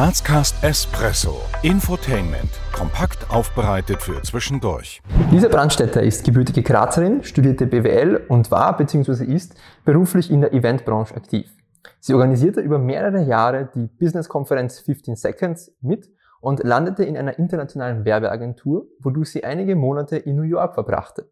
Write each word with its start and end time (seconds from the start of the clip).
Grazcast 0.00 0.64
Espresso. 0.64 1.42
Infotainment. 1.62 2.48
Kompakt 2.72 3.30
aufbereitet 3.30 4.00
für 4.00 4.22
zwischendurch. 4.22 5.02
Lisa 5.30 5.48
Brandstätter 5.48 6.02
ist 6.02 6.24
gebürtige 6.24 6.62
Grazerin, 6.62 7.22
studierte 7.22 7.66
BWL 7.66 8.24
und 8.28 8.50
war 8.50 8.74
bzw. 8.78 9.26
ist 9.26 9.56
beruflich 9.84 10.30
in 10.30 10.40
der 10.40 10.54
Eventbranche 10.54 11.14
aktiv. 11.14 11.54
Sie 11.98 12.14
organisierte 12.14 12.62
über 12.62 12.78
mehrere 12.78 13.20
Jahre 13.24 13.68
die 13.74 13.88
Business-Konferenz 13.88 14.78
15 14.78 15.16
Seconds 15.16 15.70
mit 15.82 16.08
und 16.40 16.64
landete 16.64 17.04
in 17.04 17.18
einer 17.18 17.38
internationalen 17.38 18.06
Werbeagentur, 18.06 18.86
wodurch 19.00 19.32
sie 19.32 19.44
einige 19.44 19.76
Monate 19.76 20.16
in 20.16 20.34
New 20.34 20.44
York 20.44 20.72
verbrachte. 20.72 21.30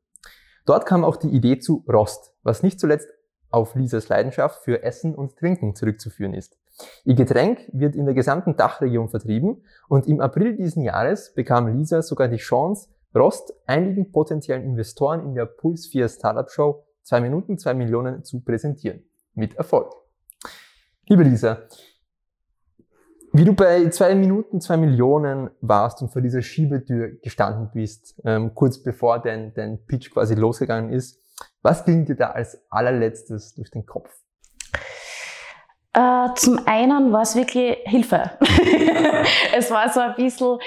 Dort 0.67 0.85
kam 0.85 1.07
auch 1.07 1.17
die 1.17 1.29
Idee 1.29 1.59
zu 1.59 1.87
Rost, 1.91 2.35
was 2.43 2.63
nicht 2.63 2.79
zuletzt 2.79 3.09
auf 3.49 3.75
Lisas 3.77 4.11
Leidenschaft 4.11 4.63
für 4.63 4.83
Essen 4.83 5.15
und 5.15 5.39
Trinken 5.39 5.75
zurückzuführen 5.75 6.35
ist. 6.35 6.59
Ihr 7.05 7.15
Getränk 7.15 7.61
wird 7.73 7.97
in 7.97 8.05
der 8.05 8.15
gesamten 8.15 8.57
Dachregion 8.57 9.09
vertrieben 9.09 9.63
und 9.89 10.07
im 10.07 10.21
April 10.21 10.57
diesen 10.57 10.83
Jahres 10.83 11.35
bekam 11.35 11.67
Lisa 11.77 12.03
sogar 12.03 12.29
die 12.29 12.37
Chance, 12.37 12.89
Rost 13.15 13.55
einigen 13.67 14.13
potenziellen 14.13 14.65
Investoren 14.65 15.25
in 15.25 15.35
der 15.35 15.47
Puls 15.47 15.87
4 15.87 16.09
Startup 16.09 16.51
Show 16.51 16.85
2 17.05 17.21
Minuten 17.23 17.59
2 17.59 17.75
Millionen 17.75 18.23
zu 18.23 18.41
präsentieren. 18.41 19.03
Mit 19.35 19.57
Erfolg. 19.57 19.95
Liebe 21.07 21.23
Lisa, 21.23 21.63
wie 23.33 23.45
du 23.45 23.55
bei 23.55 23.89
2 23.89 24.15
Minuten 24.15 24.61
2 24.61 24.77
Millionen 24.77 25.51
warst 25.61 26.03
und 26.03 26.11
vor 26.11 26.23
dieser 26.23 26.43
Schiebetür 26.43 27.13
gestanden 27.23 27.71
bist, 27.73 28.21
ähm, 28.25 28.55
kurz 28.55 28.83
bevor 28.83 29.21
dein, 29.21 29.55
dein 29.55 29.85
Pitch 29.87 30.11
quasi 30.11 30.35
losgegangen 30.35 30.93
ist, 30.93 31.23
was 31.63 31.85
ging 31.85 32.05
dir 32.05 32.17
da 32.17 32.31
als 32.31 32.61
allerletztes 32.71 33.55
durch 33.55 33.71
den 33.71 33.87
Kopf? 33.87 34.11
Äh, 35.93 36.29
zum 36.35 36.67
einen 36.67 37.13
war 37.13 37.23
es 37.23 37.35
wirklich 37.35 37.79
Hilfe. 37.85 38.31
es 39.57 39.71
war 39.71 39.89
so 39.89 40.01
ein 40.01 40.15
bisschen, 40.15 40.59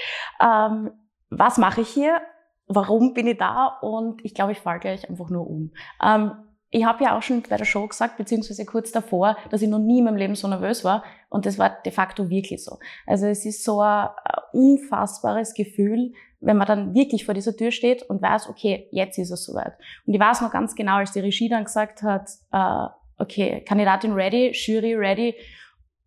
ähm, 0.41 0.91
was 1.29 1.57
mache 1.57 1.81
ich 1.81 1.89
hier? 1.89 2.21
Warum 2.67 3.13
bin 3.13 3.27
ich 3.27 3.37
da? 3.37 3.79
Und 3.81 4.23
ich 4.25 4.33
glaube, 4.33 4.53
ich 4.53 4.59
falle 4.59 4.79
gleich 4.79 5.09
einfach 5.09 5.29
nur 5.29 5.47
um. 5.47 5.71
Ähm, 6.03 6.31
ich 6.71 6.85
habe 6.85 7.03
ja 7.03 7.17
auch 7.17 7.21
schon 7.21 7.43
bei 7.43 7.57
der 7.57 7.65
Show 7.65 7.85
gesagt, 7.85 8.17
beziehungsweise 8.17 8.65
kurz 8.65 8.91
davor, 8.91 9.37
dass 9.49 9.61
ich 9.61 9.67
noch 9.67 9.79
nie 9.79 9.99
in 9.99 10.05
meinem 10.05 10.15
Leben 10.15 10.35
so 10.35 10.47
nervös 10.47 10.85
war. 10.85 11.03
Und 11.29 11.45
das 11.45 11.59
war 11.59 11.69
de 11.69 11.91
facto 11.91 12.29
wirklich 12.29 12.63
so. 12.63 12.79
Also 13.05 13.27
es 13.27 13.45
ist 13.45 13.63
so 13.65 13.81
ein 13.81 14.09
unfassbares 14.53 15.53
Gefühl, 15.53 16.13
wenn 16.39 16.57
man 16.57 16.67
dann 16.67 16.93
wirklich 16.95 17.25
vor 17.25 17.33
dieser 17.33 17.55
Tür 17.55 17.71
steht 17.71 18.03
und 18.03 18.21
weiß, 18.21 18.49
okay, 18.49 18.87
jetzt 18.91 19.17
ist 19.17 19.31
es 19.31 19.45
soweit. 19.45 19.73
Und 20.05 20.13
ich 20.13 20.19
weiß 20.19 20.41
noch 20.41 20.51
ganz 20.51 20.73
genau, 20.73 20.95
als 20.95 21.11
die 21.11 21.19
Regie 21.19 21.49
dann 21.49 21.65
gesagt 21.65 22.03
hat, 22.03 22.29
äh, 22.51 22.87
okay, 23.21 23.63
Kandidatin 23.67 24.13
ready, 24.13 24.51
Jury 24.53 24.95
ready. 24.95 25.35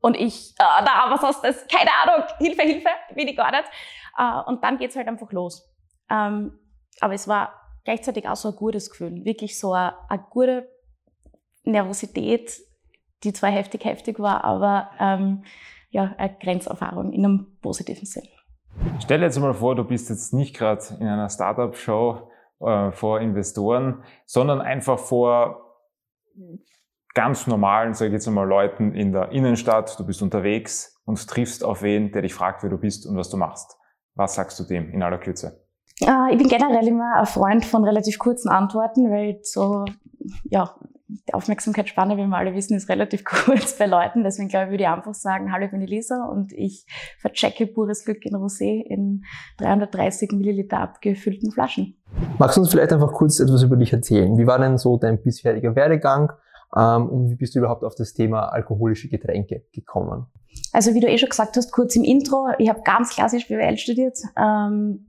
Und 0.00 0.16
ich, 0.16 0.50
äh, 0.58 0.84
da, 0.84 1.06
was 1.10 1.22
hast 1.22 1.44
das? 1.44 1.66
Keine 1.68 1.90
Ahnung, 2.02 2.26
Hilfe, 2.38 2.62
Hilfe, 2.62 2.88
bin 3.14 3.28
ich 3.28 3.36
gar 3.36 3.50
nicht. 3.50 3.64
Äh, 4.18 4.50
und 4.50 4.62
dann 4.62 4.76
geht's 4.76 4.96
halt 4.96 5.08
einfach 5.08 5.32
los. 5.32 5.66
Ähm, 6.10 6.58
aber 7.00 7.14
es 7.14 7.26
war 7.26 7.54
gleichzeitig 7.84 8.28
auch 8.28 8.36
so 8.36 8.50
ein 8.50 8.56
gutes 8.56 8.90
Gefühl. 8.90 9.24
Wirklich 9.24 9.58
so 9.58 9.72
eine, 9.72 9.94
eine 10.08 10.22
gute 10.30 10.68
Nervosität, 11.64 12.60
die 13.22 13.32
zwar 13.32 13.50
heftig, 13.50 13.84
heftig 13.84 14.18
war, 14.18 14.44
aber 14.44 14.90
ähm, 15.00 15.44
ja, 15.90 16.14
eine 16.18 16.36
Grenzerfahrung 16.38 17.12
in 17.12 17.24
einem 17.24 17.56
positiven 17.62 18.04
Sinn. 18.04 18.28
Stell 19.00 19.20
dir 19.20 19.26
jetzt 19.26 19.38
mal 19.38 19.54
vor, 19.54 19.76
du 19.76 19.84
bist 19.84 20.10
jetzt 20.10 20.34
nicht 20.34 20.54
gerade 20.54 20.82
in 21.00 21.06
einer 21.06 21.30
Startup-Show 21.30 22.30
äh, 22.60 22.92
vor 22.92 23.20
Investoren, 23.20 24.02
sondern 24.26 24.60
einfach 24.60 24.98
vor 24.98 25.78
ganz 27.14 27.46
normalen, 27.46 27.94
sage 27.94 28.08
ich 28.08 28.14
jetzt 28.14 28.28
einmal, 28.28 28.46
Leuten 28.46 28.92
in 28.92 29.12
der 29.12 29.30
Innenstadt. 29.30 29.98
Du 29.98 30.04
bist 30.04 30.20
unterwegs 30.20 31.00
und 31.04 31.26
triffst 31.28 31.64
auf 31.64 31.82
wen, 31.82 32.12
der 32.12 32.22
dich 32.22 32.34
fragt, 32.34 32.62
wer 32.62 32.70
du 32.70 32.78
bist 32.78 33.06
und 33.06 33.16
was 33.16 33.30
du 33.30 33.36
machst. 33.36 33.76
Was 34.14 34.34
sagst 34.34 34.58
du 34.60 34.64
dem 34.64 34.90
in 34.90 35.02
aller 35.02 35.18
Kürze? 35.18 35.64
Äh, 36.00 36.32
ich 36.32 36.38
bin 36.38 36.48
generell 36.48 36.86
immer 36.86 37.16
ein 37.16 37.26
Freund 37.26 37.64
von 37.64 37.84
relativ 37.84 38.18
kurzen 38.18 38.48
Antworten, 38.48 39.10
weil 39.10 39.38
so, 39.42 39.84
ja, 40.44 40.74
die 41.06 41.34
Aufmerksamkeitsspanne, 41.34 42.16
wie 42.16 42.26
wir 42.26 42.36
alle 42.36 42.54
wissen, 42.54 42.76
ist 42.76 42.88
relativ 42.88 43.24
kurz 43.24 43.78
bei 43.78 43.86
Leuten. 43.86 44.24
Deswegen 44.24 44.48
glaube 44.48 44.66
ich, 44.66 44.70
würde 44.72 44.84
ich 44.84 44.88
einfach 44.88 45.14
sagen, 45.14 45.52
hallo, 45.52 45.66
ich 45.66 45.70
bin 45.70 45.82
Elisa 45.82 46.24
und 46.24 46.52
ich 46.52 46.86
verchecke 47.20 47.66
pures 47.66 48.04
Glück 48.04 48.24
in 48.24 48.34
Rosé 48.34 48.82
in 48.82 49.22
330 49.58 50.32
Milliliter 50.32 50.80
abgefüllten 50.80 51.52
Flaschen. 51.52 51.96
Magst 52.38 52.56
du 52.56 52.62
uns 52.62 52.70
vielleicht 52.70 52.92
einfach 52.92 53.12
kurz 53.12 53.38
etwas 53.38 53.62
über 53.62 53.76
dich 53.76 53.92
erzählen? 53.92 54.36
Wie 54.36 54.46
war 54.46 54.58
denn 54.58 54.78
so 54.78 54.96
dein 54.96 55.22
bisheriger 55.22 55.76
Werdegang? 55.76 56.32
Ähm, 56.76 57.08
und 57.08 57.30
wie 57.30 57.36
bist 57.36 57.54
du 57.54 57.60
überhaupt 57.60 57.84
auf 57.84 57.94
das 57.94 58.14
Thema 58.14 58.48
alkoholische 58.48 59.08
Getränke 59.08 59.64
gekommen? 59.72 60.26
Also 60.72 60.94
wie 60.94 61.00
du 61.00 61.08
eh 61.08 61.18
schon 61.18 61.28
gesagt 61.28 61.56
hast, 61.56 61.72
kurz 61.72 61.96
im 61.96 62.04
Intro, 62.04 62.48
ich 62.58 62.68
habe 62.68 62.80
ganz 62.84 63.10
klassisch 63.10 63.48
BWL 63.48 63.76
studiert, 63.76 64.18
ähm, 64.36 65.06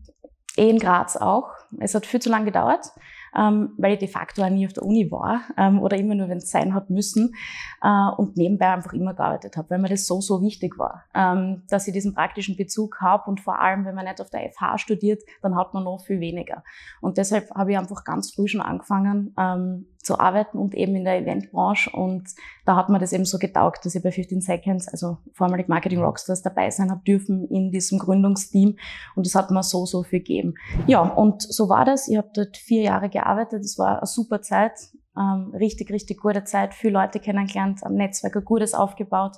eh 0.58 0.70
in 0.70 0.80
Graz 0.80 1.16
auch. 1.18 1.50
Es 1.80 1.94
hat 1.94 2.06
viel 2.06 2.22
zu 2.22 2.30
lange 2.30 2.46
gedauert 2.46 2.92
ähm, 3.36 3.74
weil 3.78 3.94
ich 3.94 4.00
de 4.00 4.08
facto 4.08 4.44
auch 4.44 4.50
nie 4.50 4.66
auf 4.66 4.74
der 4.74 4.84
Uni 4.84 5.12
war 5.12 5.42
ähm, 5.58 5.82
oder 5.82 5.98
immer 5.98 6.16
nur, 6.16 6.30
wenn 6.30 6.38
es 6.38 6.50
sein 6.50 6.74
hat 6.74 6.90
müssen 6.90 7.34
äh, 7.82 8.10
und 8.18 8.38
nebenbei 8.38 8.68
einfach 8.68 8.94
immer 8.94 9.14
gearbeitet 9.14 9.58
habe, 9.58 9.70
weil 9.72 9.80
mir 9.80 9.90
das 9.90 10.08
so, 10.08 10.22
so 10.22 10.42
wichtig 10.42 10.78
war, 10.78 11.04
ähm, 11.14 11.64
dass 11.70 11.88
ich 11.88 11.94
diesen 11.94 12.14
praktischen 12.14 12.56
Bezug 12.56 13.02
habe 13.02 13.30
und 13.30 13.42
vor 13.42 13.60
allem, 13.60 13.86
wenn 13.86 13.96
man 13.96 14.06
nicht 14.06 14.22
auf 14.22 14.30
der 14.30 14.50
FH 14.52 14.78
studiert, 14.78 15.24
dann 15.42 15.56
hat 15.56 15.74
man 15.74 15.84
noch 15.84 16.04
viel 16.06 16.20
weniger. 16.20 16.64
Und 17.02 17.18
deshalb 17.18 17.50
habe 17.52 17.72
ich 17.72 17.78
einfach 17.78 18.04
ganz 18.04 18.34
früh 18.34 18.48
schon 18.48 18.62
angefangen 18.62 19.34
ähm, 19.38 19.88
zu 20.06 20.20
arbeiten 20.20 20.58
und 20.58 20.76
eben 20.76 20.96
in 20.96 21.04
der 21.04 21.18
Eventbranche 21.18 21.90
und 21.90 22.24
da 22.66 22.76
hat 22.76 22.90
mir 22.90 23.00
das 23.00 23.14
eben 23.14 23.26
so 23.26 23.38
getaugt, 23.38 23.86
dass 23.86 23.96
ich 23.96 24.04
bei 24.04 24.12
15 24.12 24.42
Seconds, 24.42 24.88
also 24.88 25.18
vormalig 25.34 25.68
Marketing 25.68 26.02
Rockstars 26.02 26.42
dabei 26.42 26.70
sein 26.70 26.92
habe 26.92 27.02
dürfen 27.06 27.48
in 27.50 27.72
diesem 27.72 28.00
Gründungsteam 28.00 28.78
und 29.16 29.26
das 29.26 29.36
hat 29.36 29.52
mir 29.52 29.64
so, 29.64 29.86
so 29.86 30.04
viel 30.04 30.20
gegeben. 30.20 30.56
Ja, 30.88 31.02
und 31.02 31.42
so 31.42 31.70
war 31.70 31.86
das. 31.86 32.08
Ich 32.08 32.18
habe 32.18 32.30
dort 32.34 32.58
vier 32.58 32.84
Jahre 32.84 33.10
gearbeitet. 33.10 33.62
Es 33.62 33.78
war 33.78 33.98
eine 33.98 34.06
super 34.06 34.42
Zeit, 34.42 34.74
ähm, 35.18 35.54
richtig, 35.54 35.92
richtig 35.92 36.22
gute 36.22 36.44
Zeit, 36.44 36.74
viele 36.74 36.94
Leute 36.94 37.20
kennengelernt, 37.20 37.84
ein 37.84 37.96
Netzwerk, 37.96 38.36
ein 38.36 38.46
gutes 38.46 38.74
aufgebaut. 38.74 39.38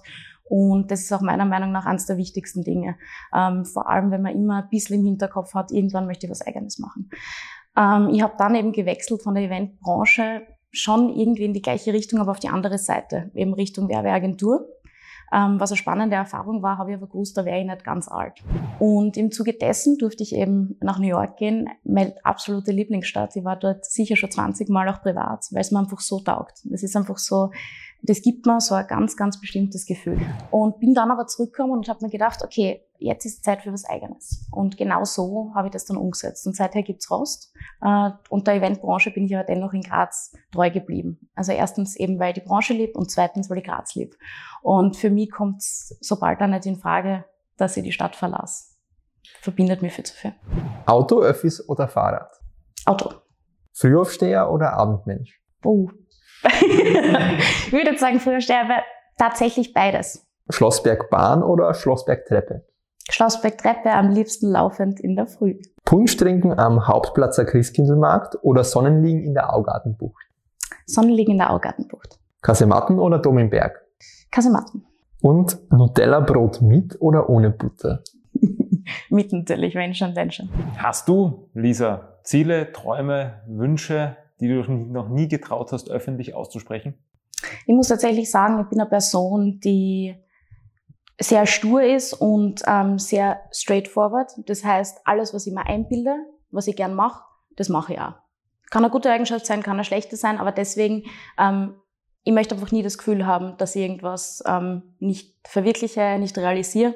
Und 0.50 0.92
das 0.92 1.02
ist 1.02 1.12
auch 1.12 1.22
meiner 1.22 1.46
Meinung 1.46 1.72
nach 1.72 1.86
eines 1.86 2.06
der 2.06 2.18
wichtigsten 2.18 2.64
Dinge. 2.64 2.96
Ähm, 3.34 3.66
vor 3.66 3.90
allem, 3.90 4.12
wenn 4.12 4.22
man 4.22 4.34
immer 4.34 4.64
ein 4.64 4.70
bisschen 4.70 5.00
im 5.00 5.06
Hinterkopf 5.06 5.54
hat, 5.54 5.72
irgendwann 5.72 6.08
möchte 6.08 6.26
ich 6.26 6.32
was 6.32 6.46
Eigenes 6.46 6.80
machen. 6.80 7.10
Ähm, 7.78 8.10
ich 8.10 8.22
habe 8.22 8.34
dann 8.38 8.56
eben 8.56 8.72
gewechselt 8.72 9.22
von 9.22 9.36
der 9.36 9.44
Eventbranche 9.44 10.48
schon 10.78 11.10
irgendwie 11.16 11.46
in 11.46 11.54
die 11.54 11.62
gleiche 11.62 11.94
Richtung, 11.94 12.20
aber 12.20 12.32
auf 12.32 12.40
die 12.40 12.50
andere 12.50 12.78
Seite, 12.78 13.32
eben 13.34 13.54
Richtung 13.54 13.90
Werbeagentur. 13.90 14.68
Ähm, 15.32 15.60
was 15.60 15.72
eine 15.72 15.78
spannende 15.78 16.16
Erfahrung 16.16 16.64
war, 16.64 16.78
habe 16.78 16.92
ich 16.92 16.98
aber 16.98 17.08
gewusst, 17.08 17.38
da 17.38 17.44
wäre 17.44 17.60
ich 17.60 17.66
nicht 17.66 17.84
ganz 17.84 18.08
alt. 18.08 18.42
Und 18.80 19.18
im 19.18 19.32
Zuge 19.32 19.54
dessen 19.54 19.98
durfte 19.98 20.24
ich 20.24 20.34
eben 20.34 20.78
nach 20.80 21.00
New 21.00 21.08
York 21.08 21.36
gehen, 21.38 21.70
meine 21.84 22.16
absolute 22.24 22.72
Lieblingsstadt. 22.72 23.36
Ich 23.36 23.44
war 23.44 23.58
dort 23.58 23.84
sicher 23.84 24.16
schon 24.16 24.32
20 24.32 24.70
Mal 24.70 24.88
auch 24.88 25.02
privat, 25.02 25.46
weil 25.52 25.62
es 25.62 25.72
mir 25.72 25.80
einfach 25.80 26.00
so 26.00 26.20
taugt. 26.22 26.66
Es 26.72 26.82
ist 26.82 26.96
einfach 26.96 27.18
so, 27.18 27.52
das 28.04 28.22
gibt 28.22 28.46
mir 28.46 28.62
so 28.62 28.76
ein 28.76 28.88
ganz, 28.88 29.18
ganz 29.18 29.42
bestimmtes 29.42 29.86
Gefühl. 29.86 30.20
Und 30.50 30.80
bin 30.80 30.94
dann 30.94 31.12
aber 31.12 31.28
zurückgekommen 31.28 31.74
und 31.74 31.90
habe 31.90 32.06
mir 32.06 32.12
gedacht, 32.12 32.42
okay, 32.44 32.87
jetzt 33.00 33.26
ist 33.26 33.44
Zeit 33.44 33.62
für 33.62 33.72
was 33.72 33.86
Eigenes. 33.86 34.48
Und 34.52 34.78
genau 34.78 35.04
so 35.04 35.52
habe 35.56 35.68
ich 35.68 35.74
das 35.74 35.86
dann 35.86 35.98
umgesetzt. 35.98 36.46
Und 36.48 36.56
seither 36.56 36.84
gibt's 36.84 37.10
Rost. 37.12 37.54
Äh, 37.82 38.12
und 38.30 38.48
der 38.48 38.56
Eventbranche 38.56 39.12
bin 39.12 39.26
ich 39.26 39.36
aber 39.36 39.46
dennoch 39.46 39.74
in 39.74 39.82
Graz 39.82 40.34
treu 40.52 40.70
geblieben. 40.70 41.30
Also 41.36 41.52
erstens 41.52 41.96
eben, 41.96 42.20
weil 42.20 42.34
die 42.34 42.42
Branche 42.42 42.74
lieb 42.74 42.96
und 42.96 43.12
zweitens, 43.12 43.50
weil 43.50 43.60
ich 43.60 43.64
Graz 43.64 43.96
lieb. 43.96 44.16
Und 44.62 44.96
für 44.98 45.10
mich 45.10 45.32
kommt 45.32 45.62
sobald 45.62 46.42
dann 46.42 46.52
nicht 46.52 46.66
in 46.66 46.78
Frage, 46.78 47.26
dass 47.58 47.78
ich 47.78 47.84
die 47.84 47.92
Stadt 47.92 48.16
verlasse. 48.16 48.76
Verbindet 49.42 49.82
mich 49.82 49.94
viel 49.94 50.06
zu 50.06 50.16
viel. 50.16 50.34
Auto, 50.86 51.22
Öffis 51.22 51.68
oder 51.68 51.88
Fahrrad? 51.88 52.32
Auto. 52.86 53.12
Frühaufsteher 53.74 54.50
oder 54.50 54.74
Abendmensch? 54.74 55.40
Oh. 55.64 55.90
ich 56.44 57.72
würde 57.72 57.98
sagen, 57.98 58.20
Frühaufsteher, 58.20 58.62
aber 58.62 58.84
tatsächlich 59.18 59.74
beides. 59.74 60.26
Schlossbergbahn 60.50 61.44
oder 61.44 61.74
Schlossbergtreppe? 61.74 62.66
Schlossbergtreppe 63.10 63.92
am 63.92 64.10
liebsten 64.10 64.52
laufend 64.52 65.00
in 65.00 65.16
der 65.16 65.28
Früh. 65.28 65.60
Punsch 65.86 66.18
trinken 66.18 66.60
am 66.60 66.88
Hauptplatzer 66.88 67.46
Christkindlmarkt 67.46 68.38
oder 68.42 68.64
Sonnenliegen 68.64 69.24
in 69.24 69.34
der 69.34 69.54
Augartenbucht? 69.54 70.24
Sonnenliegen 70.86 71.34
in 71.34 71.38
der 71.38 71.52
Augartenbucht. 71.52 72.20
Kasematten 72.42 73.00
oder 73.00 73.20
Dom 73.20 73.38
im 73.38 73.50
Berg? 73.50 73.82
Kasematten. 74.32 74.86
Und 75.22 75.58
Nutella-Brot 75.72 76.62
mit 76.62 77.02
oder 77.02 77.30
ohne 77.30 77.50
Butter? 77.50 78.04
mit 79.10 79.34
natürlich, 79.34 79.76
wenn 79.76 79.94
schon, 79.94 80.16
wenn 80.16 80.32
schon. 80.32 80.50
Hast 80.78 81.08
du, 81.08 81.50
Lisa, 81.54 82.20
Ziele, 82.24 82.72
Träume, 82.72 83.42
Wünsche, 83.48 84.18
die 84.40 84.48
du 84.50 84.72
noch 84.72 85.10
nie 85.10 85.28
getraut 85.28 85.72
hast, 85.72 85.90
öffentlich 85.90 86.36
auszusprechen? 86.36 86.94
Ich 87.66 87.74
muss 87.74 87.88
tatsächlich 87.88 88.30
sagen, 88.30 88.60
ich 88.62 88.70
bin 88.70 88.80
eine 88.80 88.90
Person, 88.90 89.60
die 89.60 90.16
sehr 91.20 91.46
stur 91.46 91.82
ist 91.84 92.14
und 92.14 92.62
ähm, 92.68 93.00
sehr 93.00 93.42
straightforward. 93.52 94.32
Das 94.46 94.64
heißt, 94.64 95.02
alles, 95.06 95.34
was 95.34 95.48
ich 95.48 95.54
mir 95.54 95.66
einbilde, 95.66 96.16
was 96.52 96.68
ich 96.68 96.76
gern 96.76 96.94
mache, 96.94 97.24
das 97.56 97.70
mache 97.70 97.94
ich 97.94 98.00
auch. 98.00 98.14
Kann 98.70 98.84
eine 98.84 98.92
gute 98.92 99.10
Eigenschaft 99.10 99.46
sein, 99.46 99.64
kann 99.64 99.74
eine 99.74 99.84
schlechte 99.84 100.16
sein, 100.16 100.38
aber 100.38 100.52
deswegen, 100.52 101.04
ähm, 101.40 101.76
ich 102.24 102.34
möchte 102.34 102.56
einfach 102.56 102.72
nie 102.72 102.84
das 102.84 102.98
Gefühl 102.98 103.26
haben, 103.26 103.58
dass 103.58 103.76
ich 103.76 103.82
irgendwas 103.82 104.44
ähm, 104.46 104.96
nicht 105.00 105.36
verwirkliche, 105.48 106.20
nicht 106.20 106.38
realisiere. 106.38 106.96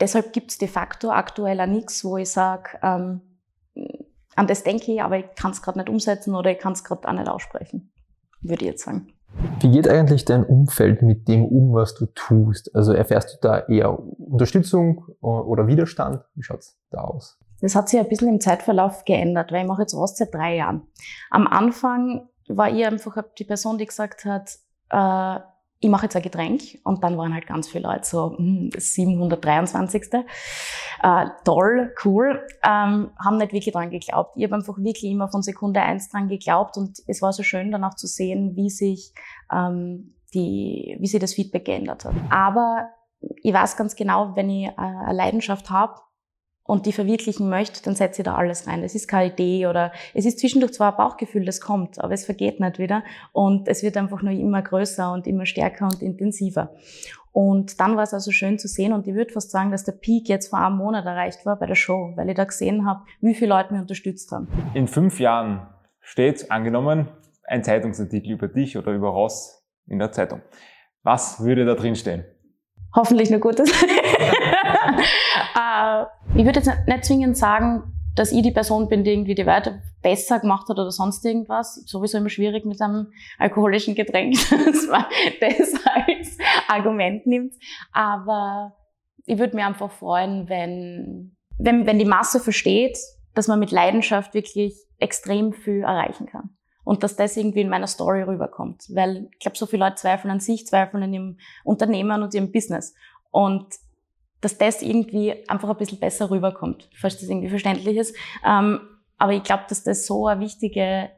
deshalb 0.00 0.32
gibt 0.32 0.50
es 0.50 0.58
de 0.58 0.66
facto 0.66 1.10
aktuell 1.10 1.60
auch 1.60 1.66
nichts, 1.66 2.04
wo 2.04 2.16
ich 2.16 2.30
sage, 2.30 2.78
ähm, 2.82 3.20
an 4.34 4.46
das 4.46 4.62
denke 4.62 4.92
ich, 4.92 5.02
aber 5.02 5.18
ich 5.18 5.26
kann 5.36 5.50
es 5.50 5.60
gerade 5.60 5.78
nicht 5.78 5.90
umsetzen 5.90 6.34
oder 6.34 6.50
ich 6.50 6.58
kann 6.58 6.72
es 6.72 6.82
gerade 6.82 7.06
auch 7.06 7.12
nicht 7.12 7.28
aussprechen, 7.28 7.92
würde 8.40 8.64
ich 8.64 8.70
jetzt 8.70 8.84
sagen. 8.84 9.12
Wie 9.60 9.70
geht 9.70 9.88
eigentlich 9.88 10.24
dein 10.24 10.44
Umfeld 10.44 11.02
mit 11.02 11.28
dem 11.28 11.44
um, 11.44 11.72
was 11.72 11.94
du 11.94 12.06
tust? 12.06 12.74
Also 12.74 12.92
erfährst 12.92 13.34
du 13.34 13.38
da 13.40 13.60
eher 13.60 13.98
Unterstützung 13.98 15.04
oder 15.20 15.66
Widerstand? 15.66 16.24
Wie 16.34 16.42
schaut's 16.42 16.78
da 16.90 17.02
aus? 17.02 17.38
Das 17.60 17.74
hat 17.74 17.88
sich 17.88 18.00
ein 18.00 18.08
bisschen 18.08 18.28
im 18.28 18.40
Zeitverlauf 18.40 19.04
geändert, 19.04 19.52
weil 19.52 19.62
ich 19.62 19.68
mache 19.68 19.82
jetzt 19.82 19.94
was 19.94 20.16
seit 20.16 20.34
drei 20.34 20.56
Jahren. 20.56 20.82
Am 21.30 21.46
Anfang 21.46 22.28
war 22.48 22.70
ich 22.70 22.84
einfach 22.84 23.22
die 23.38 23.44
Person, 23.44 23.78
die 23.78 23.86
gesagt 23.86 24.24
hat, 24.24 24.58
äh, 24.90 25.40
ich 25.82 25.88
mache 25.88 26.04
jetzt 26.04 26.16
ein 26.16 26.22
Getränk 26.22 26.78
und 26.84 27.02
dann 27.02 27.16
waren 27.16 27.32
halt 27.32 27.46
ganz 27.46 27.68
viele 27.68 27.88
Leute 27.88 28.04
so, 28.04 28.36
hm, 28.36 28.70
723. 28.76 30.12
Äh, 31.02 31.26
toll, 31.44 31.94
cool, 32.04 32.46
ähm, 32.62 33.10
haben 33.18 33.38
nicht 33.38 33.54
wirklich 33.54 33.72
dran 33.72 33.90
geglaubt. 33.90 34.36
Ich 34.36 34.44
habe 34.44 34.56
einfach 34.56 34.76
wirklich 34.76 35.10
immer 35.10 35.28
von 35.28 35.40
Sekunde 35.42 35.80
eins 35.80 36.10
dran 36.10 36.28
geglaubt 36.28 36.76
und 36.76 36.98
es 37.06 37.22
war 37.22 37.32
so 37.32 37.42
schön 37.42 37.72
dann 37.72 37.84
auch 37.84 37.94
zu 37.94 38.06
sehen, 38.06 38.56
wie 38.56 38.68
sich 38.68 39.14
ähm, 39.50 40.14
die, 40.34 40.96
wie 41.00 41.06
sich 41.06 41.18
das 41.18 41.32
Feedback 41.32 41.64
geändert 41.64 42.04
hat. 42.04 42.14
Aber 42.28 42.90
ich 43.42 43.52
weiß 43.52 43.76
ganz 43.78 43.96
genau, 43.96 44.36
wenn 44.36 44.50
ich 44.50 44.66
äh, 44.66 44.72
eine 44.76 45.14
Leidenschaft 45.14 45.70
habe, 45.70 45.94
und 46.70 46.86
die 46.86 46.92
verwirklichen 46.92 47.48
möchte, 47.48 47.82
dann 47.82 47.96
setze 47.96 48.22
ich 48.22 48.24
da 48.24 48.36
alles 48.36 48.68
rein. 48.68 48.82
Das 48.82 48.94
ist 48.94 49.08
keine 49.08 49.32
Idee 49.32 49.66
oder 49.66 49.90
es 50.14 50.24
ist 50.24 50.38
zwischendurch 50.38 50.72
zwar 50.72 50.92
ein 50.92 50.96
Bauchgefühl, 50.96 51.44
das 51.44 51.60
kommt, 51.60 51.98
aber 51.98 52.14
es 52.14 52.24
vergeht 52.24 52.60
nicht 52.60 52.78
wieder 52.78 53.02
und 53.32 53.66
es 53.66 53.82
wird 53.82 53.96
einfach 53.96 54.22
nur 54.22 54.32
immer 54.32 54.62
größer 54.62 55.12
und 55.12 55.26
immer 55.26 55.46
stärker 55.46 55.86
und 55.86 56.00
intensiver. 56.00 56.72
Und 57.32 57.80
dann 57.80 57.96
war 57.96 58.04
es 58.04 58.14
also 58.14 58.30
schön 58.30 58.60
zu 58.60 58.68
sehen 58.68 58.92
und 58.92 59.08
ich 59.08 59.14
würde 59.14 59.32
fast 59.32 59.50
sagen, 59.50 59.72
dass 59.72 59.82
der 59.82 59.92
Peak 59.92 60.28
jetzt 60.28 60.50
vor 60.50 60.60
einem 60.60 60.76
Monat 60.76 61.06
erreicht 61.06 61.44
war 61.44 61.58
bei 61.58 61.66
der 61.66 61.74
Show, 61.74 62.12
weil 62.14 62.28
ich 62.28 62.36
da 62.36 62.44
gesehen 62.44 62.86
habe, 62.86 63.00
wie 63.20 63.34
viele 63.34 63.50
Leute 63.50 63.72
mich 63.72 63.82
unterstützt 63.82 64.30
haben. 64.30 64.46
In 64.74 64.86
fünf 64.86 65.18
Jahren 65.18 65.66
steht, 66.00 66.52
angenommen, 66.52 67.08
ein 67.44 67.64
Zeitungsartikel 67.64 68.30
über 68.30 68.46
dich 68.46 68.78
oder 68.78 68.92
über 68.92 69.08
Ross 69.08 69.64
in 69.88 69.98
der 69.98 70.12
Zeitung. 70.12 70.40
Was 71.02 71.42
würde 71.42 71.64
da 71.64 71.74
drin 71.74 71.96
stehen? 71.96 72.24
Hoffentlich 72.94 73.30
nur 73.30 73.40
Gutes. 73.40 73.70
äh, 75.54 76.04
ich 76.34 76.44
würde 76.44 76.60
jetzt 76.60 76.70
nicht 76.86 77.04
zwingend 77.04 77.36
sagen, 77.36 77.82
dass 78.14 78.32
ich 78.32 78.42
die 78.42 78.50
Person 78.50 78.88
bin, 78.88 79.04
die 79.04 79.12
irgendwie 79.12 79.34
die 79.34 79.46
Werte 79.46 79.82
besser 80.02 80.40
gemacht 80.40 80.68
hat 80.68 80.78
oder 80.78 80.90
sonst 80.90 81.24
irgendwas. 81.24 81.82
Sowieso 81.86 82.18
immer 82.18 82.28
schwierig 82.28 82.64
mit 82.64 82.80
einem 82.80 83.12
alkoholischen 83.38 83.94
Getränk, 83.94 84.34
dass 84.50 84.86
man 84.88 85.04
das 85.40 85.74
als 85.84 86.38
Argument 86.68 87.26
nimmt. 87.26 87.54
Aber 87.92 88.76
ich 89.26 89.38
würde 89.38 89.56
mir 89.56 89.66
einfach 89.66 89.90
freuen, 89.90 90.48
wenn, 90.48 91.36
wenn, 91.58 91.86
wenn 91.86 91.98
die 91.98 92.04
Masse 92.04 92.40
versteht, 92.40 92.98
dass 93.34 93.48
man 93.48 93.60
mit 93.60 93.70
Leidenschaft 93.70 94.34
wirklich 94.34 94.74
extrem 94.98 95.52
viel 95.52 95.82
erreichen 95.82 96.26
kann. 96.26 96.50
Und 96.84 97.02
dass 97.02 97.16
das 97.16 97.36
irgendwie 97.36 97.60
in 97.60 97.68
meiner 97.68 97.86
Story 97.86 98.22
rüberkommt. 98.22 98.84
Weil 98.90 99.28
ich 99.32 99.38
glaube, 99.38 99.56
so 99.56 99.66
viele 99.66 99.84
Leute 99.84 99.96
zweifeln 99.96 100.30
an 100.30 100.40
sich, 100.40 100.66
zweifeln 100.66 101.02
an 101.02 101.12
ihrem 101.12 101.38
Unternehmen 101.64 102.22
und 102.22 102.34
ihrem 102.34 102.50
Business. 102.50 102.94
Und 103.30 103.66
dass 104.40 104.58
das 104.58 104.82
irgendwie 104.82 105.48
einfach 105.48 105.68
ein 105.68 105.76
bisschen 105.76 106.00
besser 106.00 106.30
rüberkommt, 106.30 106.88
falls 106.96 107.18
das 107.20 107.28
irgendwie 107.28 107.50
verständlich 107.50 107.96
ist. 107.96 108.16
Ähm, 108.44 108.80
aber 109.18 109.32
ich 109.32 109.42
glaube, 109.42 109.64
dass 109.68 109.84
das 109.84 110.06
so 110.06 110.26
eine 110.26 110.40
wichtige, 110.40 111.10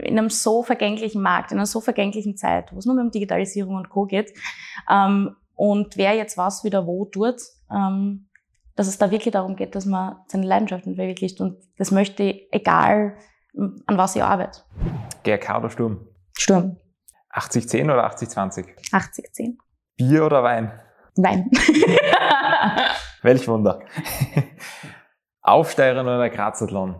in 0.00 0.18
einem 0.18 0.30
so 0.30 0.62
vergänglichen 0.62 1.22
Markt, 1.22 1.50
in 1.50 1.58
einer 1.58 1.66
so 1.66 1.80
vergänglichen 1.80 2.36
Zeit, 2.36 2.72
wo 2.72 2.78
es 2.78 2.86
nur 2.86 3.00
um 3.00 3.10
Digitalisierung 3.10 3.74
und 3.74 3.90
Co. 3.90 4.04
geht, 4.04 4.32
ähm, 4.88 5.34
und 5.60 5.98
wer 5.98 6.14
jetzt 6.14 6.38
was 6.38 6.64
wieder 6.64 6.86
wo 6.86 7.04
tut, 7.04 7.36
ähm, 7.70 8.28
dass 8.76 8.86
es 8.86 8.96
da 8.96 9.10
wirklich 9.10 9.32
darum 9.32 9.56
geht, 9.56 9.74
dass 9.74 9.84
man 9.84 10.16
seine 10.26 10.46
Leidenschaften 10.46 10.94
verwirklicht. 10.94 11.38
Und 11.42 11.58
das 11.76 11.90
möchte 11.90 12.22
ich, 12.22 12.48
egal 12.50 13.18
an 13.54 13.98
was 13.98 14.16
ich 14.16 14.22
arbeite. 14.22 14.62
GRK 15.22 15.58
oder 15.58 15.68
Sturm? 15.68 16.08
Sturm. 16.32 16.78
80-10 17.34 17.84
oder 17.84 18.10
80-20? 18.10 18.68
80-10. 18.90 19.58
Bier 19.98 20.24
oder 20.24 20.42
Wein? 20.42 20.72
Wein. 21.22 21.50
Welch 23.22 23.46
Wunder. 23.48 23.80
Aufsteigen 25.42 26.00
oder 26.00 26.28
Grazathlon? 26.30 26.96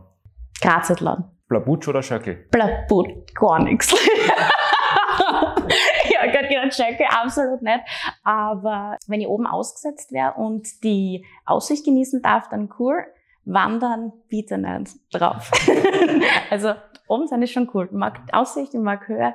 Grazathlon. 0.61 1.25
Blabutsch 1.49 1.88
oder 1.88 2.02
Schöckel? 2.02 2.46
Blabutsch, 2.50 3.34
gar 3.34 3.58
nichts. 3.62 3.90
ja, 6.11 6.26
Gott, 6.26 6.49
genau, 6.49 6.70
Schöckel 6.70 7.06
absolut 7.08 7.62
nicht. 7.62 7.81
Aber 8.22 8.96
wenn 9.06 9.20
ich 9.20 9.26
oben 9.26 9.46
ausgesetzt 9.46 10.12
wäre 10.12 10.34
und 10.34 10.84
die 10.84 11.26
Aussicht 11.44 11.84
genießen 11.84 12.22
darf, 12.22 12.49
dann 12.49 12.70
cool. 12.78 13.05
Wandern 13.44 14.12
bitte 14.28 14.58
nicht 14.58 14.96
drauf. 15.12 15.50
also 16.50 16.75
oben 17.08 17.26
sein 17.26 17.43
ist 17.43 17.52
schon 17.52 17.70
cool. 17.75 17.87
Ich 17.87 17.93
mag 17.93 18.20
Aussicht, 18.32 18.75
ich 18.75 18.81
mag 18.81 19.08
Höhe, 19.08 19.34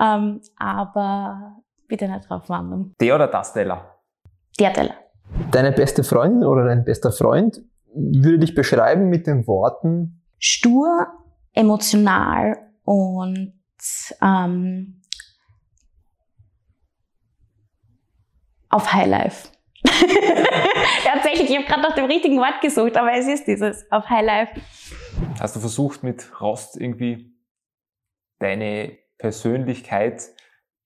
ähm, 0.00 0.40
aber 0.56 1.56
bitte 1.88 2.08
nicht 2.08 2.28
drauf 2.28 2.48
wandern. 2.48 2.94
Der 3.00 3.14
oder 3.14 3.26
das 3.26 3.52
Teller? 3.52 3.99
Der 4.60 4.72
Teller. 4.74 4.94
Deine 5.50 5.72
beste 5.72 6.04
Freundin 6.04 6.44
oder 6.44 6.64
dein 6.64 6.84
bester 6.84 7.12
Freund 7.12 7.62
würde 7.94 8.40
dich 8.40 8.54
beschreiben 8.54 9.08
mit 9.08 9.26
den 9.26 9.46
Worten 9.46 10.22
stur, 10.38 11.06
emotional 11.54 12.56
und 12.84 13.54
ähm, 14.22 15.02
auf 18.68 18.92
Highlife. 18.92 19.48
Tatsächlich, 19.84 21.50
ich 21.50 21.56
habe 21.56 21.66
gerade 21.66 21.82
nach 21.82 21.94
dem 21.94 22.04
richtigen 22.04 22.36
Wort 22.38 22.60
gesucht, 22.60 22.96
aber 22.96 23.12
es 23.14 23.26
ist 23.26 23.46
dieses 23.46 23.90
auf 23.90 24.08
Highlife. 24.08 24.60
Hast 25.40 25.56
du 25.56 25.60
versucht, 25.60 26.02
mit 26.02 26.40
Rost 26.40 26.78
irgendwie 26.78 27.34
deine 28.38 28.98
Persönlichkeit 29.16 30.22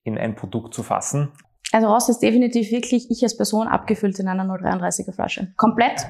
in 0.03 0.17
ein 0.17 0.35
Produkt 0.35 0.73
zu 0.73 0.81
fassen? 0.81 1.33
Also 1.75 1.89
Ross 1.89 2.07
ist 2.07 2.19
definitiv 2.19 2.71
wirklich 2.71 3.11
ich 3.11 3.21
als 3.21 3.35
Person 3.35 3.67
abgefüllt 3.67 4.17
in 4.19 4.29
einer 4.29 4.45
033er 4.45 5.11
Flasche. 5.11 5.51
Komplett, 5.57 6.07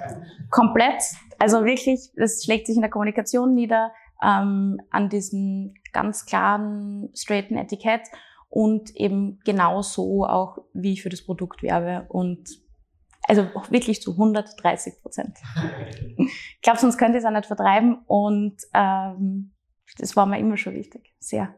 komplett. 0.51 1.01
Also 1.39 1.65
wirklich, 1.65 2.11
das 2.15 2.43
schlägt 2.43 2.67
sich 2.67 2.75
in 2.75 2.83
der 2.83 2.91
Kommunikation 2.91 3.55
nieder, 3.55 3.91
ähm, 4.23 4.79
an 4.91 5.09
diesem 5.09 5.73
ganz 5.91 6.27
klaren, 6.27 7.09
straighten 7.15 7.57
Etikett 7.57 8.01
und 8.49 8.95
eben 8.95 9.39
genau 9.43 9.81
so 9.81 10.27
auch, 10.27 10.59
wie 10.73 10.93
ich 10.93 11.01
für 11.01 11.09
das 11.09 11.25
Produkt 11.25 11.63
werbe 11.63 12.05
und 12.09 12.47
also 13.27 13.47
wirklich 13.71 14.03
zu 14.03 14.11
130 14.11 15.01
Prozent. 15.01 15.35
ich 16.19 16.61
glaube, 16.61 16.77
sonst 16.77 16.99
könnte 16.99 17.17
ich 17.17 17.23
es 17.23 17.27
auch 17.27 17.33
nicht 17.33 17.47
vertreiben 17.47 18.03
und 18.05 18.57
ähm, 18.75 19.51
das 19.97 20.15
war 20.15 20.27
mir 20.27 20.37
immer 20.37 20.57
schon 20.57 20.75
wichtig, 20.75 21.15
sehr. 21.17 21.55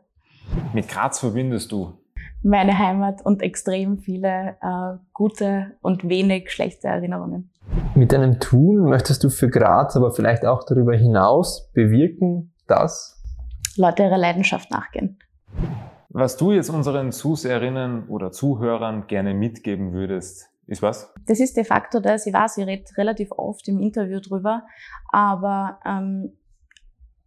Mit 0.74 0.88
Graz 0.88 1.20
verbindest 1.20 1.74
du 1.74 2.06
meine 2.44 2.77
Heimat 2.77 3.25
und 3.25 3.41
extrem 3.41 3.98
viele 3.98 4.58
äh, 4.62 4.98
gute 5.13 5.74
und 5.82 6.08
wenig 6.08 6.51
schlechte 6.51 6.88
Erinnerungen. 6.88 7.51
Mit 7.96 8.12
deinem 8.12 8.39
Tun 8.39 8.86
möchtest 8.86 9.24
du 9.24 9.29
für 9.29 9.50
Graz, 9.50 9.96
aber 9.96 10.12
vielleicht 10.12 10.46
auch 10.46 10.63
darüber 10.63 10.96
hinaus 10.96 11.70
bewirken, 11.74 12.53
dass 12.67 13.22
Leute 13.75 14.03
ihrer 14.03 14.17
Leidenschaft 14.17 14.72
nachgehen. 14.72 15.20
Was 16.10 16.38
du 16.38 16.51
jetzt 16.51 16.70
unseren 16.70 17.12
Zuseherinnen 17.12 18.08
oder 18.08 18.32
Zuhörern 18.32 19.08
gerne 19.08 19.34
mitgeben 19.34 19.94
würdest, 19.94 20.50
ist 20.65 20.82
was? 20.82 21.13
Das 21.27 21.39
ist 21.39 21.58
de 21.58 21.63
facto 21.63 22.00
das. 22.00 22.25
Ich 22.25 22.34
weiß, 22.34 22.58
ich 22.58 22.65
rede 22.65 22.86
relativ 22.98 23.32
oft 23.32 23.67
im 23.67 23.79
Interview 23.79 24.20
drüber, 24.20 24.63
aber 25.12 25.79
ähm, 25.86 26.34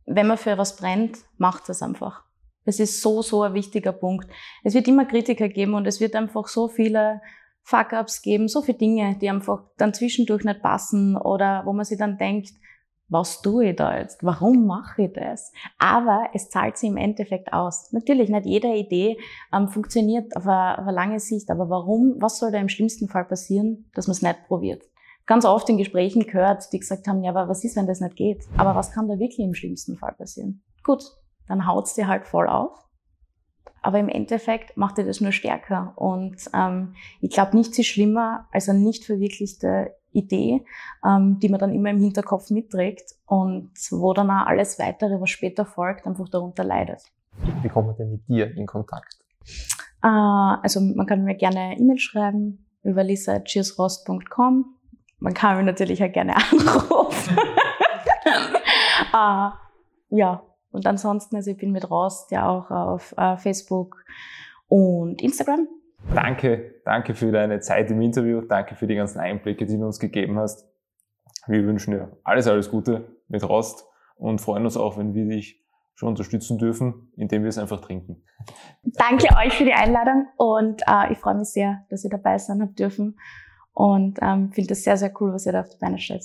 wenn 0.07 0.26
man 0.26 0.38
für 0.38 0.59
was 0.59 0.76
brennt, 0.76 1.19
macht 1.38 1.69
es 1.69 1.83
einfach. 1.83 2.25
Das 2.71 2.79
ist 2.79 3.03
so, 3.03 3.21
so 3.21 3.43
ein 3.43 3.55
wichtiger 3.55 3.91
Punkt. 3.91 4.31
Es 4.62 4.75
wird 4.75 4.87
immer 4.87 5.05
Kritiker 5.05 5.49
geben 5.49 5.75
und 5.75 5.89
es 5.89 5.99
wird 5.99 6.15
einfach 6.15 6.47
so 6.47 6.69
viele 6.69 7.21
Fuck-ups 7.65 8.23
geben, 8.23 8.47
so 8.47 8.62
viele 8.62 8.79
Dinge, 8.79 9.17
die 9.21 9.29
einfach 9.29 9.65
dann 9.77 9.93
zwischendurch 9.93 10.45
nicht 10.45 10.62
passen 10.62 11.17
oder 11.17 11.62
wo 11.67 11.73
man 11.73 11.85
sich 11.85 11.99
dann 11.99 12.17
denkt, 12.17 12.50
was 13.09 13.43
tue 13.43 13.71
ich 13.71 13.77
da 13.77 13.99
jetzt? 13.99 14.23
Warum 14.23 14.67
mache 14.67 15.03
ich 15.03 15.12
das? 15.15 15.53
Aber 15.79 16.29
es 16.33 16.49
zahlt 16.49 16.77
sich 16.77 16.91
im 16.91 16.97
Endeffekt 16.97 17.53
aus. 17.53 17.91
Natürlich, 17.91 18.29
nicht 18.29 18.47
jede 18.47 18.73
Idee 18.73 19.19
ähm, 19.53 19.67
funktioniert 19.67 20.37
auf 20.37 20.47
eine, 20.47 20.79
auf 20.79 20.87
eine 20.87 20.93
lange 20.93 21.19
Sicht, 21.19 21.50
aber 21.50 21.69
warum, 21.71 22.19
was 22.21 22.39
soll 22.39 22.53
da 22.53 22.59
im 22.59 22.69
schlimmsten 22.69 23.09
Fall 23.09 23.25
passieren, 23.25 23.91
dass 23.97 24.07
man 24.07 24.12
es 24.12 24.23
nicht 24.23 24.47
probiert? 24.47 24.85
Ganz 25.27 25.45
oft 25.45 25.69
in 25.69 25.77
Gesprächen 25.77 26.23
gehört, 26.23 26.73
die 26.73 26.79
gesagt 26.79 27.09
haben, 27.09 27.25
ja, 27.25 27.31
aber 27.33 27.49
was 27.49 27.65
ist, 27.65 27.75
wenn 27.75 27.89
das 27.89 28.00
nicht 28.00 28.15
geht? 28.15 28.45
Aber 28.57 28.77
was 28.77 28.93
kann 28.93 29.09
da 29.09 29.19
wirklich 29.19 29.41
im 29.41 29.55
schlimmsten 29.55 29.97
Fall 29.97 30.12
passieren? 30.12 30.62
Gut, 30.85 31.03
dann 31.50 31.66
haut's 31.66 31.95
dir 31.95 32.09
halt 32.09 32.26
voll 32.26 32.49
auf. 32.49 32.78
Aber 33.83 33.99
im 33.99 34.09
Endeffekt 34.09 34.76
macht 34.76 34.99
dir 34.99 35.04
das 35.04 35.21
nur 35.21 35.33
stärker. 35.33 35.95
Und 35.97 36.37
ähm, 36.54 36.95
ich 37.21 37.30
glaube, 37.30 37.57
nichts 37.57 37.78
ist 37.78 37.87
schlimmer 37.87 38.47
als 38.52 38.69
eine 38.69 38.78
nicht 38.78 39.04
verwirklichte 39.04 39.95
Idee, 40.12 40.64
ähm, 41.07 41.38
die 41.40 41.49
man 41.49 41.61
dann 41.61 41.73
immer 41.73 41.90
im 41.90 42.00
Hinterkopf 42.00 42.50
mitträgt 42.50 43.14
und 43.26 43.71
wo 43.90 44.12
dann 44.12 44.30
auch 44.30 44.47
alles 44.47 44.78
weitere, 44.78 45.21
was 45.21 45.30
später 45.30 45.64
folgt, 45.64 46.07
einfach 46.07 46.28
darunter 46.28 46.64
leidet. 46.64 47.02
Wie 47.62 47.69
kommt 47.69 47.87
man 47.87 47.97
denn 47.97 48.11
mit 48.11 48.28
dir 48.28 48.54
in 48.57 48.66
Kontakt? 48.66 49.16
Äh, 50.02 50.09
also 50.09 50.80
man 50.80 51.07
kann 51.07 51.25
mir 51.25 51.37
gerne 51.37 51.78
E-Mail 51.78 51.99
schreiben 51.99 52.66
über 52.83 53.04
lisa.cheersrost.com 53.04 54.76
man 55.21 55.35
kann 55.35 55.59
mich 55.59 55.66
natürlich 55.66 56.02
auch 56.02 56.12
gerne 56.12 56.35
anrufen. 56.50 57.38
uh, 59.12 59.50
ja, 60.16 60.42
und 60.73 60.87
ansonsten, 60.87 61.37
also 61.37 61.50
ich 61.50 61.57
bin 61.57 61.73
mit 61.73 61.91
Rost 61.91 62.31
ja 62.31 62.49
auch 62.49 62.71
auf 62.71 63.15
uh, 63.19 63.37
Facebook 63.37 64.05
und 64.69 65.21
Instagram. 65.23 65.69
Danke, 66.15 66.81
danke 66.85 67.15
für 67.15 67.31
deine 67.31 67.61
Zeit 67.61 67.91
im 67.91 68.00
Interview, 68.00 68.41
danke 68.41 68.75
für 68.75 68.87
die 68.87 68.95
ganzen 68.95 69.21
Einblicke, 69.21 69.67
die 69.67 69.77
du 69.77 69.85
uns 69.85 70.00
gegeben 70.00 70.39
hast. 70.39 70.67
Wir 71.47 71.65
wünschen 71.65 71.93
dir 71.93 72.17
alles, 72.25 72.47
alles 72.47 72.71
Gute 72.71 73.17
mit 73.29 73.47
Rost 73.49 73.87
und 74.17 74.41
freuen 74.41 74.65
uns 74.65 74.77
auch, 74.77 74.97
wenn 74.99 75.15
wir 75.15 75.27
dich 75.27 75.61
schon 75.95 76.09
unterstützen 76.09 76.57
dürfen, 76.57 77.12
indem 77.17 77.43
wir 77.43 77.49
es 77.49 77.59
einfach 77.59 77.81
trinken. 77.81 78.23
Danke 78.83 79.29
euch 79.37 79.53
für 79.55 79.65
die 79.65 79.75
Einladung 79.75 80.27
und 80.37 80.83
äh, 80.87 81.12
ich 81.12 81.19
freue 81.19 81.35
mich 81.35 81.49
sehr, 81.49 81.85
dass 81.91 82.05
ihr 82.05 82.11
dabei 82.11 82.39
sein 82.39 82.62
habt 82.62 82.79
dürfen 82.79 83.19
und 83.75 84.19
ähm, 84.23 84.50
finde 84.53 84.73
es 84.73 84.85
sehr, 84.85 84.97
sehr 84.97 85.12
cool, 85.21 85.33
was 85.33 85.47
ihr 85.47 85.53
da 85.53 85.61
auf 85.61 85.69
die 85.69 85.79
Beine 85.79 85.99
stellt. 85.99 86.25